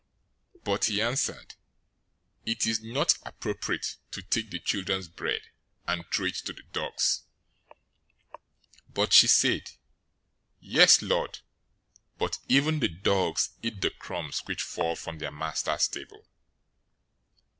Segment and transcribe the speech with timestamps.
[0.55, 1.55] 015:026 But he answered,
[2.43, 5.43] "It is not appropriate to take the children's bread
[5.85, 7.25] and throw it to the dogs."
[8.93, 9.71] 015:027 But she said,
[10.59, 11.41] "Yes, Lord,
[12.17, 16.27] but even the dogs eat the crumbs which fall from their masters' table."